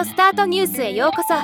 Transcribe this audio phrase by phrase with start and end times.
[0.00, 1.34] オスタートニュースへようこそ。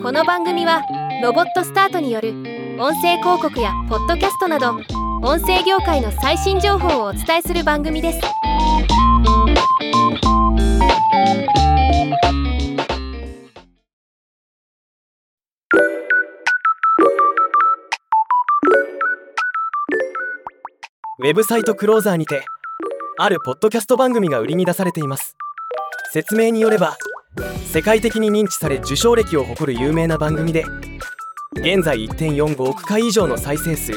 [0.00, 0.80] この番組は
[1.20, 2.34] ロボットスタートによる
[2.78, 4.76] 音声広告やポッドキャストなど
[5.24, 8.20] 音声業界の最新情報をお伝えする番組です。
[21.18, 22.44] ウェブサイトクローザーにて
[23.18, 25.36] あるポッドキャスト番組が売りに出されています。
[26.16, 26.96] 説明によれば
[27.70, 30.64] 世界的に認知され受賞歴を誇る有名な番組で
[31.56, 33.92] 現在1.45億回以上の再生数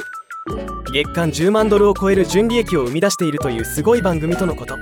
[0.91, 4.75] 月間10万ドルを超える純利益を生み出しているというすごい番組とのこと。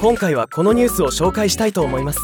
[0.00, 2.18] 今回はこのニュースを紹介したいと思います。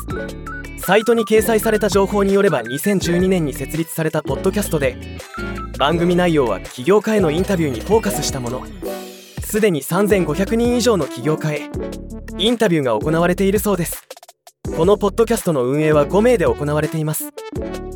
[0.78, 4.96] サイトに掲載された情報によれば2012年に設立されたポッドキャストで
[5.78, 8.66] 番組内容は起業家へのインタビューにフォーカスしたもの。
[9.44, 11.70] すでに3500人以上の起業家へ
[12.36, 14.04] インタビューが行われているそうです。
[14.76, 17.30] このポッドキャストの運営は5名で行われています。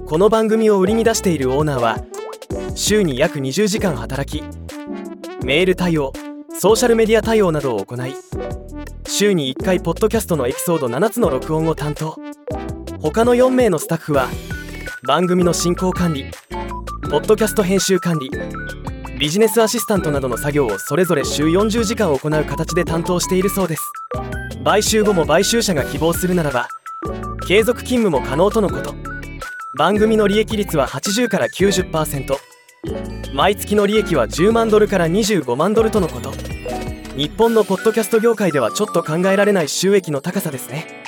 [0.06, 1.98] この番組を売りに出しているオーナーは
[2.76, 4.44] 週に約20時間働き
[5.44, 6.12] メール対応
[6.56, 8.14] ソーシャルメディア対応などを行い
[9.08, 12.16] 週に1回ポッドキャストのエピソード7つの録音を担当。
[13.00, 14.28] 他の4名のスタッフは
[15.06, 16.26] 番組の進行管理
[17.10, 18.30] ポッドキャスト編集管理
[19.18, 23.82] ビジネスアシスタントなどの作業をそれぞれ週40時間行う形で担当しているそうです。
[24.68, 26.68] 買収後も買収者が希望するならば
[27.46, 28.94] 継続勤務も可能とのこと。
[29.78, 32.36] 番組の利益率は80から90%
[33.32, 36.32] 毎月の利益は10万ドルから25万ドルとのこと。
[37.16, 41.02] 日本のポッドキャスト業界ではちょっと考えられない収益の高さですね。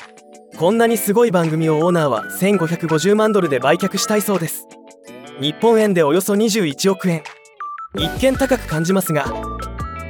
[0.57, 4.65] こんなにすごい番組をオーナーは1550万ドルで売却したいそうです。
[5.39, 7.21] 日本円でおよそ21億円。
[7.95, 9.50] 一見高く感じますが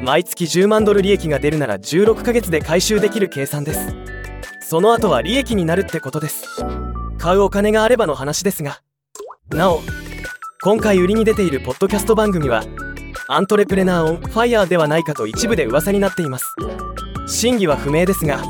[0.04, 3.96] 毎月10万ドル利益が出るなら16ヶ月で回収できる計算です。
[4.62, 6.48] その後は利益になるってことです。
[7.20, 8.82] 買うお金があればの話ですが。
[9.50, 9.82] なお
[10.64, 12.64] 今回売りに出ているポッドキャスト番組は
[13.28, 16.56] アントレプレナーオンファイヤーではないかと一部で噂になっています。
[17.28, 18.42] 真偽は不明ですが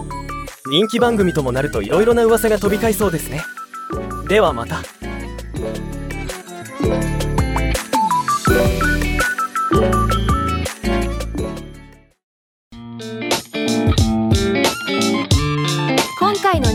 [0.68, 3.41] 人気番組ともなると色々な噂が飛び交いそうですね。
[4.29, 4.81] ではまた。